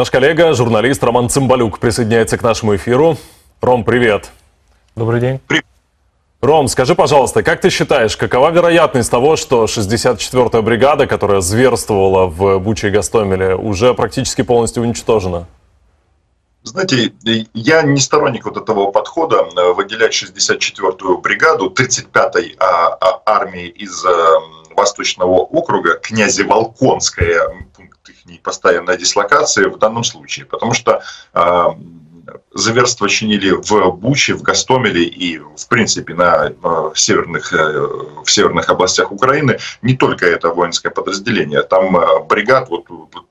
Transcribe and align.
Наш 0.00 0.10
коллега, 0.10 0.54
журналист 0.54 1.04
Роман 1.04 1.28
Цымбалюк 1.28 1.78
присоединяется 1.78 2.38
к 2.38 2.42
нашему 2.42 2.74
эфиру. 2.74 3.18
Ром, 3.60 3.84
привет. 3.84 4.30
Добрый 4.96 5.20
день. 5.20 5.40
Привет. 5.46 5.66
Ром, 6.40 6.68
скажи, 6.68 6.94
пожалуйста, 6.94 7.42
как 7.42 7.60
ты 7.60 7.68
считаешь, 7.68 8.16
какова 8.16 8.50
вероятность 8.50 9.10
того, 9.10 9.36
что 9.36 9.64
64-я 9.64 10.62
бригада, 10.62 11.06
которая 11.06 11.42
зверствовала 11.42 12.28
в 12.28 12.58
Буче 12.60 12.88
и 12.88 12.90
Гастомеле, 12.90 13.54
уже 13.54 13.92
практически 13.92 14.40
полностью 14.40 14.84
уничтожена? 14.84 15.46
Знаете, 16.62 17.12
я 17.52 17.82
не 17.82 18.00
сторонник 18.00 18.46
вот 18.46 18.56
этого 18.56 18.90
подхода 18.92 19.46
э, 19.54 19.72
выделять 19.74 20.14
64-ю 20.14 21.18
бригаду 21.18 21.74
35-й 21.78 22.56
а, 22.58 22.96
а, 22.98 23.22
армии 23.26 23.68
из 23.68 24.02
э, 24.06 24.10
Восточного 24.80 25.40
округа, 25.40 25.96
князи 25.96 26.42
Волконская, 26.42 27.66
пункт 27.76 28.08
их 28.08 28.42
постоянной 28.42 28.96
дислокации 28.96 29.66
в 29.66 29.78
данном 29.78 30.04
случае, 30.04 30.46
потому 30.46 30.72
что 30.72 31.02
э, 32.54 32.58
зверства 32.58 33.08
чинили 33.08 33.50
в 33.50 33.90
Буче, 33.92 34.34
в 34.34 34.42
Гастомеле 34.42 35.04
и, 35.04 35.38
в 35.38 35.68
принципе, 35.68 36.14
на 36.14 36.52
северных, 36.94 37.52
в 37.52 38.30
северных 38.30 38.68
областях 38.68 39.12
Украины 39.12 39.58
не 39.82 39.94
только 39.94 40.26
это 40.26 40.50
воинское 40.50 40.90
подразделение. 40.90 41.62
Там 41.62 41.96
бригад, 42.28 42.68
вот, 42.68 42.86
вот 42.88 43.24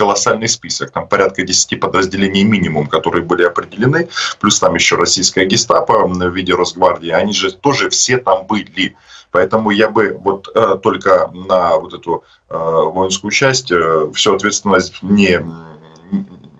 колоссальный 0.00 0.48
список, 0.48 0.92
там 0.92 1.06
порядка 1.08 1.42
10 1.42 1.78
подразделений 1.78 2.42
минимум, 2.42 2.86
которые 2.86 3.22
были 3.22 3.42
определены, 3.42 4.08
плюс 4.40 4.58
там 4.58 4.74
еще 4.74 4.96
российская 4.96 5.44
гестапо 5.44 6.06
в 6.06 6.34
виде 6.34 6.54
Росгвардии, 6.54 7.10
они 7.10 7.34
же 7.34 7.52
тоже 7.52 7.90
все 7.90 8.16
там 8.16 8.46
были. 8.46 8.96
Поэтому 9.30 9.70
я 9.70 9.90
бы 9.90 10.18
вот 10.18 10.48
э, 10.54 10.78
только 10.82 11.30
на 11.32 11.76
вот 11.76 11.92
эту 11.94 12.24
э, 12.48 12.56
воинскую 12.56 13.30
часть 13.30 13.70
э, 13.70 14.10
всю 14.14 14.34
ответственность 14.34 15.02
не, 15.02 15.40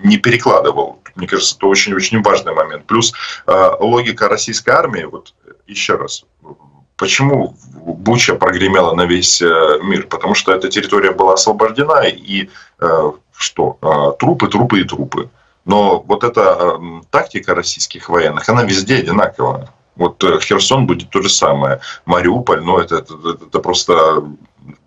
не 0.04 0.18
перекладывал. 0.18 0.99
Мне 1.20 1.28
кажется, 1.28 1.54
это 1.56 1.66
очень-очень 1.66 2.22
важный 2.22 2.54
момент. 2.54 2.86
Плюс 2.86 3.12
э, 3.46 3.70
логика 3.78 4.28
российской 4.28 4.70
армии, 4.70 5.04
вот 5.04 5.34
еще 5.66 5.96
раз, 5.96 6.24
Почему 6.96 7.54
Буча 7.72 8.34
прогремела 8.34 8.94
на 8.94 9.06
весь 9.06 9.40
э, 9.40 9.78
мир? 9.82 10.06
Потому 10.06 10.34
что 10.34 10.52
эта 10.52 10.68
территория 10.68 11.12
была 11.12 11.32
освобождена, 11.32 12.06
и 12.06 12.50
э, 12.78 13.12
что? 13.34 13.78
Э, 13.80 14.12
трупы, 14.18 14.48
трупы 14.48 14.80
и 14.80 14.84
трупы. 14.84 15.30
Но 15.64 16.00
вот 16.00 16.24
эта 16.24 16.78
тактика 17.10 17.54
российских 17.54 18.10
военных, 18.10 18.46
она 18.50 18.64
везде 18.64 18.96
одинаковая. 18.96 19.70
Вот 19.96 20.22
Херсон 20.42 20.86
будет 20.86 21.08
то 21.08 21.22
же 21.22 21.30
самое. 21.30 21.80
Мариуполь, 22.04 22.62
ну 22.62 22.78
это, 22.78 22.96
это, 22.96 23.14
это 23.46 23.58
просто, 23.60 24.22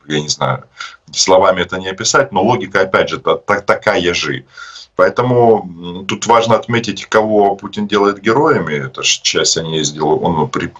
я 0.08 0.22
не 0.22 0.30
знаю, 0.30 0.66
словами 1.12 1.62
это 1.62 1.80
не 1.80 1.90
описать, 1.90 2.32
но 2.32 2.44
логика, 2.44 2.82
опять 2.82 3.10
же, 3.10 3.20
так, 3.20 3.66
такая 3.66 4.14
же. 4.14 4.46
Поэтому 4.96 6.06
тут 6.08 6.28
важно 6.28 6.56
отметить, 6.56 7.06
кого 7.06 7.56
Путин 7.56 7.88
делает 7.88 8.22
героями. 8.22 8.74
Это 8.74 9.02
же 9.02 9.22
часть 9.24 9.58
они 9.58 9.84
сделал, 9.84 10.24
он 10.24 10.48
при, 10.50 10.72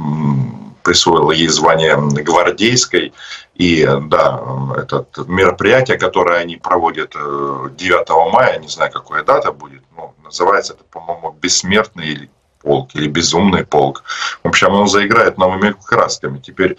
присвоил 0.84 1.32
ей 1.32 1.48
звание 1.48 1.96
гвардейской. 1.98 3.14
И 3.56 3.88
да, 4.08 4.42
это 4.78 5.06
мероприятие, 5.28 5.98
которое 5.98 6.40
они 6.40 6.58
проводят 6.58 7.14
9 7.14 7.76
э, 7.80 8.32
мая, 8.32 8.60
не 8.60 8.68
знаю, 8.68 8.92
какая 8.92 9.24
дата 9.24 9.52
будет, 9.52 9.82
но 9.96 10.14
называется 10.24 10.74
это, 10.74 10.84
по-моему, 10.84 11.36
«Бессмертный» 11.40 12.08
или 12.08 12.30
полк 12.74 12.96
или 12.96 13.08
безумный 13.08 13.64
полк. 13.64 14.04
В 14.44 14.48
общем, 14.48 14.74
он 14.74 14.88
заиграет 14.88 15.38
новыми 15.38 15.76
красками. 15.86 16.40
Теперь, 16.40 16.78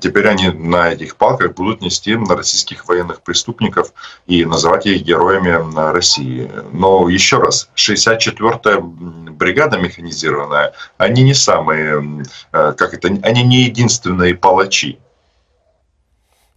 теперь 0.00 0.26
они 0.26 0.48
на 0.48 0.92
этих 0.92 1.14
палках 1.14 1.54
будут 1.54 1.82
нести 1.82 2.16
на 2.16 2.36
российских 2.36 2.88
военных 2.88 3.20
преступников 3.20 3.92
и 4.26 4.44
называть 4.44 4.86
их 4.86 5.02
героями 5.02 5.92
России. 5.92 6.50
Но 6.72 7.08
еще 7.08 7.38
раз, 7.38 7.70
64-я 7.76 8.80
бригада 8.80 9.78
механизированная, 9.78 10.72
они 10.96 11.22
не 11.22 11.34
самые, 11.34 12.24
э, 12.52 12.72
как 12.76 12.94
это, 12.94 13.08
они 13.22 13.42
не 13.44 13.62
единственные 13.62 14.34
палачи. 14.34 14.98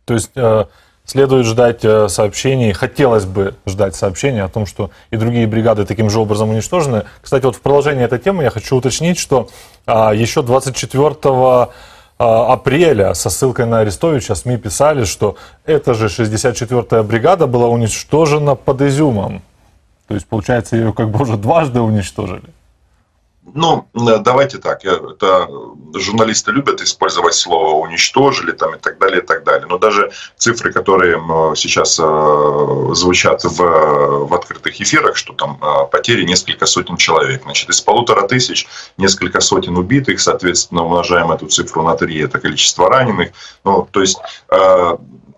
То 0.05 0.15
есть 0.15 0.31
э, 0.35 0.65
Следует 1.05 1.45
ждать 1.45 1.83
э, 1.83 2.07
сообщений, 2.09 2.71
хотелось 2.71 3.25
бы 3.25 3.55
ждать 3.65 3.95
сообщений 3.95 4.41
о 4.41 4.47
том, 4.47 4.65
что 4.65 4.91
и 5.09 5.17
другие 5.17 5.47
бригады 5.47 5.85
таким 5.85 6.09
же 6.09 6.19
образом 6.19 6.49
уничтожены. 6.49 7.03
Кстати, 7.21 7.43
вот 7.43 7.55
в 7.55 7.61
продолжение 7.61 8.05
этой 8.05 8.19
темы 8.19 8.43
я 8.43 8.49
хочу 8.49 8.77
уточнить, 8.77 9.17
что 9.17 9.49
а, 9.85 10.13
еще 10.13 10.41
24 10.41 11.15
а, 11.23 12.53
апреля 12.53 13.13
со 13.13 13.29
ссылкой 13.29 13.65
на 13.65 13.79
Арестовича 13.79 14.35
СМИ 14.35 14.57
писали, 14.57 15.05
что 15.05 15.37
эта 15.65 15.95
же 15.95 16.05
64-я 16.05 17.03
бригада 17.03 17.47
была 17.47 17.67
уничтожена 17.67 18.55
под 18.55 18.81
Изюмом. 18.83 19.41
То 20.07 20.13
есть, 20.13 20.27
получается, 20.27 20.77
ее 20.77 20.93
как 20.93 21.09
бы 21.09 21.21
уже 21.21 21.35
дважды 21.35 21.81
уничтожили. 21.81 22.43
Ну, 23.43 23.87
э, 23.93 24.17
давайте 24.19 24.59
так, 24.59 24.85
это 24.85 25.47
журналисты 25.95 26.51
любят 26.51 26.79
использовать 26.81 27.33
слово 27.33 27.83
«уничтожили» 27.83 28.51
там, 28.51 28.75
и 28.75 28.77
так 28.77 28.99
далее, 28.99 29.21
и 29.21 29.25
так 29.25 29.43
далее. 29.43 29.67
Но 29.67 29.77
даже 29.77 30.11
цифры, 30.37 30.71
которые 30.71 31.17
сейчас 31.55 31.99
э, 31.99 32.93
звучат 32.93 33.43
в, 33.43 33.57
в 33.57 34.33
открытых 34.33 34.79
эфирах, 34.79 35.17
что 35.17 35.33
там 35.33 35.59
э, 35.61 35.87
потери 35.91 36.23
несколько 36.23 36.67
сотен 36.67 36.97
человек. 36.97 37.41
Значит, 37.43 37.69
из 37.69 37.81
полутора 37.81 38.27
тысяч 38.27 38.67
несколько 38.97 39.41
сотен 39.41 39.75
убитых, 39.75 40.21
соответственно, 40.21 40.85
умножаем 40.85 41.31
эту 41.31 41.47
цифру 41.47 41.81
на 41.81 41.95
три, 41.95 42.19
это 42.19 42.39
количество 42.39 42.89
раненых. 42.89 43.31
Ну, 43.63 43.87
то 43.91 44.01
есть 44.01 44.19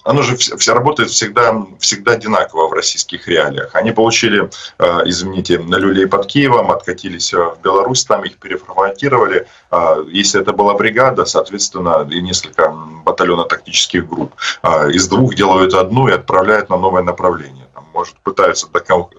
оно 0.04 0.22
же 0.22 0.36
все 0.36 0.74
работает 0.74 1.10
всегда, 1.10 1.66
всегда 1.80 2.14
одинаково 2.14 2.68
в 2.68 2.74
российских 2.74 3.28
реалиях. 3.28 3.74
Они 3.74 3.92
получили, 3.92 4.50
э, 4.80 5.02
извините, 5.06 5.60
на 5.60 5.78
люлей 5.78 6.08
под 6.08 6.26
Киевом, 6.26 6.72
откатились 6.72 7.34
э, 7.34 7.38
в 7.38 7.60
Беларусь, 7.62 8.04
там 8.04 8.24
их 8.24 8.38
переформатировали. 8.38 9.48
А 9.72 9.98
если 10.08 10.42
это 10.42 10.52
была 10.52 10.74
бригада, 10.74 11.26
соответственно, 11.26 12.08
и 12.10 12.22
несколько 12.22 12.70
батальонов 13.06 13.48
тактических 13.48 14.08
групп. 14.08 14.34
А 14.62 14.88
из 14.88 15.08
двух 15.08 15.36
делают 15.36 15.74
одну 15.74 16.08
и 16.08 16.12
отправляют 16.12 16.70
на 16.70 16.78
новое 16.78 17.04
направление. 17.04 17.68
Там, 17.74 17.86
может, 17.94 18.20
пытаются 18.24 18.68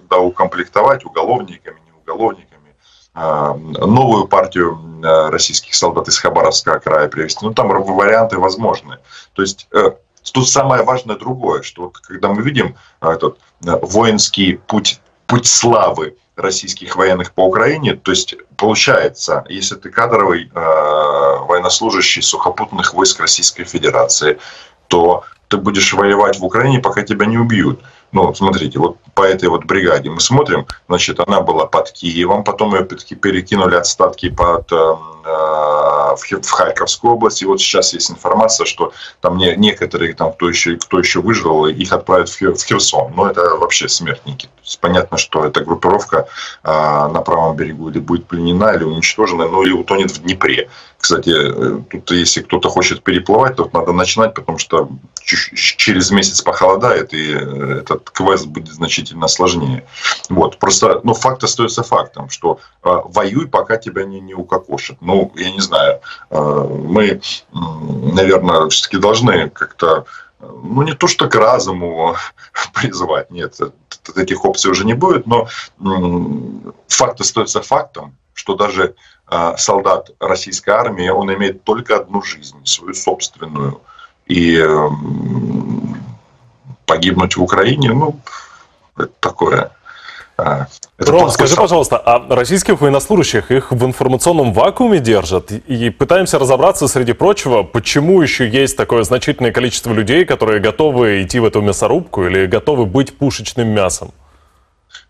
доукомплектовать 0.09 1.05
уголовниками, 1.05 1.79
не 1.85 1.91
уголовниками 2.03 2.75
а, 3.13 3.55
новую 3.55 4.27
партию 4.27 4.77
э, 5.03 5.29
российских 5.29 5.73
солдат 5.73 6.07
из 6.09 6.19
Хабаровского 6.19 6.79
края 6.79 7.07
привести. 7.07 7.45
Ну, 7.45 7.53
там 7.53 7.69
варианты 7.69 8.37
возможны. 8.37 8.97
То 9.33 9.41
есть 9.41 9.67
Тут 10.31 10.49
самое 10.49 10.83
важное 10.83 11.15
другое, 11.15 11.61
что 11.61 11.83
вот 11.83 11.99
когда 11.99 12.29
мы 12.29 12.41
видим 12.41 12.75
а, 12.99 13.13
этот 13.13 13.37
а, 13.65 13.77
воинский 13.77 14.53
путь, 14.67 14.99
путь 15.27 15.45
славы 15.45 16.17
российских 16.35 16.95
военных 16.95 17.31
по 17.33 17.45
Украине, 17.45 17.95
то 17.95 18.11
есть 18.11 18.35
получается, 18.57 19.45
если 19.47 19.75
ты 19.75 19.89
кадровый 19.89 20.51
э, 20.53 20.59
военнослужащий 21.47 22.21
сухопутных 22.21 22.93
войск 22.93 23.21
Российской 23.21 23.63
Федерации, 23.63 24.37
то 24.87 25.23
ты 25.47 25.57
будешь 25.57 25.93
воевать 25.93 26.39
в 26.39 26.45
Украине, 26.45 26.79
пока 26.79 27.03
тебя 27.03 27.25
не 27.25 27.37
убьют. 27.37 27.79
Ну, 28.11 28.33
смотрите, 28.33 28.79
вот 28.79 28.97
по 29.13 29.23
этой 29.23 29.49
вот 29.49 29.65
бригаде 29.65 30.09
мы 30.09 30.19
смотрим, 30.19 30.67
значит, 30.87 31.19
она 31.19 31.41
была 31.41 31.65
под 31.65 31.91
Киевом, 31.91 32.43
потом 32.43 32.73
ее 32.73 32.83
перекинули 32.85 33.75
отстатки 33.75 34.29
под 34.29 34.71
э, 34.71 34.95
в 36.15 36.49
Харьковскую 36.49 37.13
область. 37.13 37.41
И 37.41 37.45
вот 37.45 37.59
сейчас 37.59 37.93
есть 37.93 38.11
информация, 38.11 38.65
что 38.65 38.93
там 39.21 39.37
не, 39.37 39.55
некоторые, 39.55 40.13
там, 40.13 40.33
кто, 40.33 40.49
еще, 40.49 40.77
кто 40.77 40.99
еще 40.99 41.21
выжил, 41.21 41.65
их 41.65 41.91
отправят 41.91 42.29
в 42.29 42.37
Херсон. 42.37 43.13
Но 43.15 43.29
это 43.29 43.41
вообще 43.55 43.87
смертники. 43.87 44.45
То 44.45 44.61
есть 44.63 44.79
понятно, 44.79 45.17
что 45.17 45.45
эта 45.45 45.61
группировка 45.61 46.27
а, 46.63 47.07
на 47.09 47.21
правом 47.21 47.55
берегу 47.55 47.89
или 47.89 47.99
будет 47.99 48.27
пленена, 48.27 48.73
или 48.73 48.83
уничтожена, 48.83 49.47
ну 49.47 49.63
или 49.63 49.71
утонет 49.71 50.11
в 50.11 50.21
Днепре. 50.21 50.69
Кстати, 51.05 51.29
э, 51.29 51.81
тут 51.91 52.09
если 52.09 52.41
кто-то 52.41 52.69
хочет 52.69 53.03
переплывать, 53.03 53.57
то 53.57 53.69
надо 53.73 53.93
начинать, 53.93 54.33
потому 54.33 54.57
что 54.57 54.89
через 55.21 56.09
месяц 56.09 56.41
похолодает, 56.41 57.13
и 57.13 57.31
э, 57.31 57.81
этот 57.81 58.09
квест 58.09 58.47
будет 58.47 58.73
значительно 58.73 59.27
сложнее. 59.27 59.85
Вот. 60.29 60.57
Просто 60.57 61.01
ну, 61.03 61.13
факт 61.13 61.43
остается 61.43 61.83
фактом, 61.83 62.31
что 62.31 62.57
э, 62.83 62.89
воюй, 63.03 63.47
пока 63.47 63.77
тебя 63.77 64.03
не, 64.03 64.19
не 64.19 64.33
укокошат. 64.33 64.97
Ну, 64.99 65.31
я 65.35 65.51
не 65.51 65.59
знаю, 65.59 66.01
мы, 66.31 67.21
наверное, 67.51 68.67
все-таки 68.69 68.97
должны 68.97 69.51
как-то 69.51 70.05
ну, 70.39 70.81
не 70.81 70.93
то, 70.93 71.05
что 71.05 71.27
к 71.27 71.35
разуму 71.35 72.15
призывать, 72.73 73.29
нет, 73.29 73.59
таких 74.15 74.43
опций 74.43 74.71
уже 74.71 74.85
не 74.85 74.95
будет, 74.95 75.27
но 75.27 75.47
факт 76.87 77.21
остается 77.21 77.61
фактом, 77.61 78.17
что 78.33 78.55
даже 78.55 78.95
солдат 79.57 80.11
российской 80.19 80.69
армии, 80.69 81.09
он 81.09 81.33
имеет 81.33 81.63
только 81.63 81.97
одну 81.97 82.21
жизнь, 82.21 82.57
свою 82.63 82.93
собственную. 82.93 83.81
И 84.27 84.63
погибнуть 86.85 87.37
в 87.37 87.41
Украине, 87.41 87.91
ну, 87.91 88.19
это 88.97 89.11
такое. 89.19 89.71
А, 90.37 90.67
это 90.97 91.11
Ром, 91.11 91.29
скажи, 91.29 91.55
пожалуйста, 91.55 91.97
а 91.97 92.35
российских 92.35 92.81
военнослужащих 92.81 93.51
их 93.51 93.71
в 93.71 93.85
информационном 93.85 94.51
вакууме 94.53 94.99
держат? 94.99 95.51
И 95.51 95.89
пытаемся 95.89 96.39
разобраться, 96.39 96.87
среди 96.87 97.13
прочего, 97.13 97.63
почему 97.63 98.21
еще 98.21 98.47
есть 98.47 98.75
такое 98.75 99.03
значительное 99.03 99.51
количество 99.51 99.93
людей, 99.93 100.25
которые 100.25 100.59
готовы 100.59 101.23
идти 101.23 101.39
в 101.39 101.45
эту 101.45 101.61
мясорубку 101.61 102.25
или 102.25 102.47
готовы 102.47 102.85
быть 102.85 103.17
пушечным 103.17 103.69
мясом? 103.69 104.11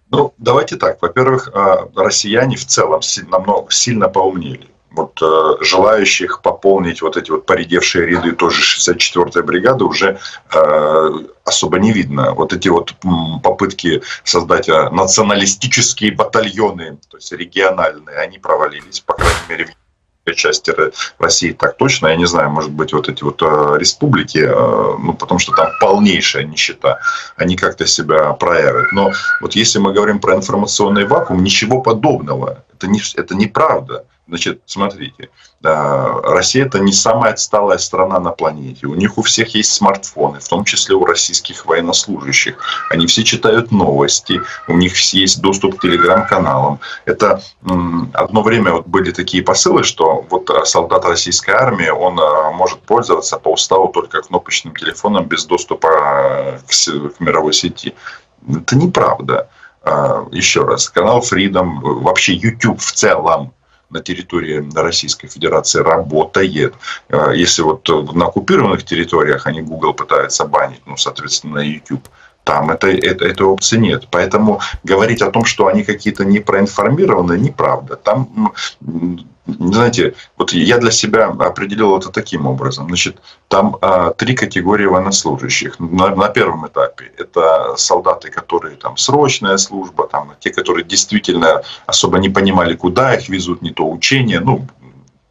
Ну, 0.10 0.34
давайте 0.38 0.75
так. 0.78 1.02
Во-первых, 1.02 1.50
а, 1.54 1.90
россияне 1.96 2.56
в 2.56 2.66
целом 2.66 3.02
намного 3.28 3.72
сильно 3.72 4.07
поумнели. 4.07 4.69
Вот 4.96 5.22
э, 5.22 5.57
желающих 5.60 6.42
пополнить 6.42 7.02
вот 7.02 7.18
эти 7.18 7.30
вот 7.30 7.46
поредевшие 7.46 8.06
ряды 8.07 8.31
тоже 8.31 8.62
64-й 8.62 9.44
бригады 9.44 9.84
уже 9.84 10.19
э, 10.54 11.12
особо 11.44 11.80
не 11.80 11.92
видно. 11.92 12.31
Вот 12.34 12.54
эти 12.54 12.69
вот 12.69 12.94
попытки 13.44 14.02
создать 14.24 14.69
э, 14.69 14.90
националистические 14.92 16.13
батальоны, 16.13 16.98
то 17.10 17.18
есть 17.18 17.30
региональные, 17.34 18.19
они 18.19 18.38
провалились, 18.38 19.02
по 19.02 19.16
крайней 19.16 19.36
мере, 19.50 19.66
в 19.66 19.85
части 20.33 20.74
России 21.19 21.51
так 21.51 21.77
точно. 21.77 22.07
Я 22.07 22.16
не 22.16 22.25
знаю, 22.25 22.50
может 22.50 22.72
быть, 22.72 22.94
вот 22.94 23.10
эти 23.10 23.24
вот 23.24 23.42
э, 23.42 23.77
республики, 23.80 24.39
э, 24.39 24.98
ну, 25.00 25.13
потому 25.13 25.39
что 25.39 25.54
там 25.54 25.69
полнейшая 25.80 26.44
нищета, 26.44 27.00
они 27.36 27.56
как-то 27.56 27.86
себя 27.86 28.33
проявят. 28.33 28.92
Но 28.92 29.12
вот 29.42 29.56
если 29.56 29.80
мы 29.80 29.94
говорим 29.94 30.19
про 30.19 30.36
информационный 30.36 31.06
вакуум, 31.06 31.44
ничего 31.44 31.81
подобного. 31.81 32.63
Это, 32.74 32.88
не, 32.88 33.01
это 33.16 33.36
неправда. 33.36 34.06
Значит, 34.27 34.63
смотрите, 34.66 35.30
Россия 35.62 36.66
это 36.66 36.80
не 36.80 36.94
самая 36.94 37.33
отсталая 37.33 37.77
страна 37.77 38.19
на 38.19 38.31
планете. 38.31 38.88
У 38.88 38.95
них 38.95 39.19
у 39.19 39.22
всех 39.22 39.54
есть 39.54 39.72
смартфоны, 39.72 40.39
в 40.39 40.48
том 40.48 40.63
числе 40.66 40.95
у 40.95 41.06
российских 41.06 41.68
военнослужащих. 41.68 42.57
Они 42.89 43.06
все 43.06 43.24
читают 43.24 43.72
новости, 43.72 44.42
у 44.68 44.74
них 44.74 45.00
есть 45.13 45.42
доступ 45.42 45.77
к 45.77 45.81
телеграм-каналам. 45.81 46.80
Это 47.06 47.42
одно 48.13 48.42
время 48.42 48.72
вот 48.72 48.88
были 48.88 49.12
такие 49.12 49.44
посылы, 49.44 49.83
что 49.83 50.25
вот 50.30 50.50
солдат 50.66 51.06
российской 51.06 51.51
армии, 51.51 51.89
он 51.89 52.19
а, 52.19 52.51
может 52.51 52.80
пользоваться 52.80 53.38
по 53.38 53.50
уставу 53.50 53.89
только 53.89 54.24
кнопочным 54.24 54.75
телефоном 54.75 55.25
без 55.25 55.45
доступа 55.45 56.60
к, 56.68 57.19
мировой 57.19 57.54
сети. 57.54 57.94
Это 58.50 58.75
неправда. 58.75 59.50
Еще 60.31 60.63
раз, 60.63 60.89
канал 60.89 61.19
Freedom, 61.19 61.80
вообще 61.80 62.33
YouTube 62.33 62.81
в 62.81 62.92
целом, 62.92 63.54
на 63.95 64.01
территории 64.01 64.63
Российской 64.75 65.27
Федерации 65.27 65.81
работает. 65.81 66.74
А, 67.09 67.31
если 67.31 67.63
вот 67.63 67.88
на 68.13 68.25
оккупированных 68.25 68.83
территориях 68.83 69.47
они 69.47 69.62
Google 69.62 69.94
пытаются 69.94 70.45
банить, 70.45 70.81
ну, 70.86 70.97
соответственно, 70.97 71.59
YouTube, 71.59 72.07
там 72.44 72.69
это, 72.69 72.88
это, 72.88 73.25
этой 73.25 73.45
опции 73.45 73.77
нет. 73.77 74.07
Поэтому 74.12 74.59
говорить 74.83 75.21
о 75.21 75.31
том, 75.31 75.45
что 75.45 75.68
они 75.68 75.83
какие-то 75.83 76.25
не 76.25 76.39
проинформированы, 76.39 77.39
неправда. 77.39 77.95
Там 77.95 78.53
знаете, 79.47 80.15
вот 80.38 80.53
я 80.53 80.77
для 80.77 80.92
себя 80.92 81.27
определил 81.27 81.97
это 81.97 82.09
таким 82.12 82.47
образом. 82.47 82.88
Значит, 82.88 83.21
там 83.47 83.77
а, 83.81 84.12
три 84.12 84.36
категории 84.36 84.86
военнослужащих. 84.86 85.80
На, 85.80 86.15
на 86.15 86.30
первом 86.30 86.68
этапе 86.68 87.12
это 87.18 87.75
солдаты, 87.77 88.31
которые 88.31 88.75
там 88.77 88.97
срочная 88.97 89.57
служба, 89.57 90.07
там 90.07 90.33
те, 90.39 90.50
которые 90.50 90.83
действительно 90.83 91.62
особо 91.86 92.18
не 92.18 92.30
понимали, 92.30 92.75
куда 92.75 93.13
их 93.15 93.30
везут, 93.30 93.62
не 93.62 93.71
то 93.71 93.89
учение, 93.89 94.39
ну 94.39 94.68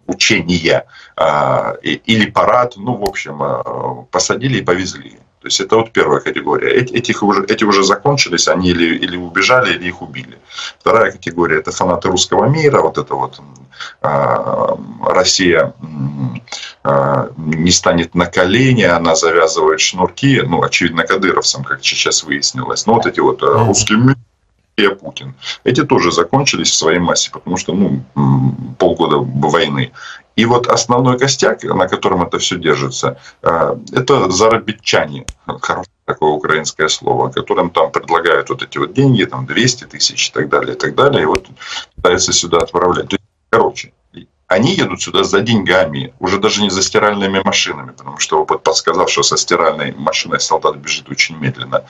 учения 0.07 0.87
а, 1.17 1.75
или 1.83 2.31
парад, 2.31 2.75
ну 2.77 2.97
в 2.97 3.05
общем 3.05 3.43
а, 3.43 4.05
посадили 4.11 4.59
и 4.59 4.63
повезли. 4.63 5.19
То 5.45 5.49
есть 5.49 5.61
это 5.61 5.77
вот 5.77 5.93
первая 5.93 6.21
категория. 6.21 6.71
Этих 6.71 7.23
уже, 7.23 7.45
эти 7.45 7.65
уже 7.65 7.85
закончились, 7.85 8.49
они 8.49 8.71
или, 8.71 8.97
или 8.97 9.15
убежали, 9.19 9.75
или 9.75 9.89
их 9.89 10.01
убили. 10.01 10.39
Вторая 10.81 11.13
категория– 11.13 11.59
это 11.59 11.71
фанаты 11.71 12.09
русского 12.09 12.47
мира, 12.47 12.81
вот 12.81 12.97
это 12.97 13.15
вот 13.15 13.43
а, 14.01 14.79
Россия 15.05 15.75
а, 16.83 17.29
не 17.37 17.71
станет 17.73 18.15
на 18.15 18.25
колени, 18.25 18.85
она 18.85 19.15
завязывает 19.15 19.81
шнурки, 19.81 20.41
ну, 20.41 20.63
очевидно, 20.63 21.05
кадыровцам, 21.05 21.63
как 21.63 21.85
сейчас 21.85 22.25
выяснилось. 22.25 22.87
Но 22.87 22.95
вот 22.95 23.05
эти 23.05 23.21
вот 23.21 23.43
а, 23.43 23.67
русские 23.67 23.99
мир, 23.99 24.17
и 24.79 24.89
Путин. 24.89 25.35
Эти 25.63 25.85
тоже 25.85 26.11
закончились 26.11 26.71
в 26.71 26.75
своей 26.75 27.01
массе, 27.01 27.31
потому 27.31 27.59
что 27.59 27.75
ну, 27.75 28.03
полгода 28.79 29.19
войны. 29.19 29.93
И 30.37 30.45
вот 30.47 30.67
основной 30.67 31.19
костяк, 31.19 31.63
на 31.65 31.89
котором 31.89 32.23
это 32.23 32.39
все 32.39 32.57
держится, 32.57 33.19
э, 33.43 33.77
это 33.93 34.31
заработчане, 34.31 35.27
хорошее 35.47 35.95
такое 36.05 36.31
украинское 36.31 36.89
слово, 36.89 37.31
которым 37.31 37.71
там 37.71 37.91
предлагают 37.91 38.51
вот 38.51 38.63
эти 38.63 38.79
вот 38.79 38.93
деньги, 38.93 39.25
там 39.25 39.47
200 39.47 39.85
тысяч 39.85 40.29
и 40.29 40.33
так 40.33 40.49
далее, 40.49 40.75
и 40.75 40.79
так 40.79 40.95
далее, 40.95 41.23
и 41.23 41.27
вот 41.27 41.47
пытаются 41.97 42.33
сюда 42.33 42.59
отправлять. 42.59 43.09
То 43.09 43.17
есть, 43.17 43.25
короче, 43.49 43.93
они 44.47 44.75
едут 44.75 45.01
сюда 45.03 45.25
за 45.25 45.41
деньгами, 45.41 46.13
уже 46.21 46.39
даже 46.39 46.63
не 46.63 46.71
за 46.71 46.83
стиральными 46.83 47.41
машинами, 47.45 47.93
потому 47.93 48.19
что 48.19 48.43
опыт 48.43 48.63
подсказал, 48.63 49.09
что 49.09 49.23
со 49.23 49.37
стиральной 49.37 49.93
машиной 49.93 50.41
солдат 50.41 50.77
бежит 50.77 51.09
очень 51.09 51.39
медленно. 51.39 51.85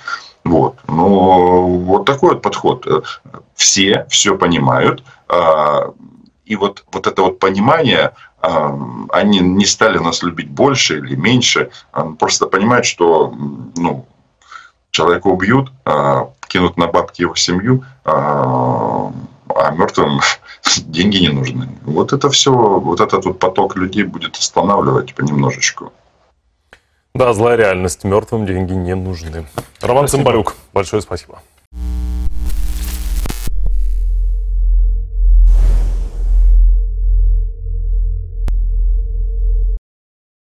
Вот. 0.44 0.76
Ну, 0.86 1.78
вот 1.78 2.04
такой 2.04 2.34
вот 2.34 2.42
подход. 2.42 2.86
Все 3.54 4.06
все 4.08 4.36
понимают, 4.36 5.02
а, 5.28 5.92
и 6.44 6.56
вот, 6.56 6.84
вот 6.92 7.06
это 7.06 7.22
вот 7.22 7.38
понимание, 7.38 8.14
они 9.10 9.38
не 9.40 9.64
стали 9.64 9.98
нас 9.98 10.22
любить 10.22 10.50
больше 10.50 10.98
или 10.98 11.14
меньше, 11.14 11.70
просто 12.18 12.46
понимают, 12.46 12.86
что 12.86 13.32
ну, 13.76 14.06
человека 14.94 15.26
убьют, 15.26 15.72
а, 15.84 16.30
кинут 16.48 16.76
на 16.76 16.86
бабки 16.86 17.22
его 17.22 17.34
семью, 17.34 17.84
а, 18.04 19.12
а 19.48 19.70
мертвым 19.72 20.20
деньги 20.86 21.18
не 21.18 21.28
нужны. 21.28 21.68
Вот 21.82 22.12
это 22.12 22.30
все, 22.30 22.52
вот 22.52 23.00
этот 23.00 23.24
вот 23.24 23.38
поток 23.38 23.76
людей 23.76 24.04
будет 24.04 24.36
останавливать 24.36 25.14
понемножечку. 25.14 25.92
Да, 27.14 27.32
злая 27.32 27.56
реальность. 27.56 28.04
Мертвым 28.04 28.46
деньги 28.46 28.72
не 28.72 28.94
нужны. 28.94 29.46
Роман 29.80 30.08
спасибо. 30.08 30.24
Цымбалюк, 30.24 30.56
большое 30.72 31.02
спасибо. 31.02 31.42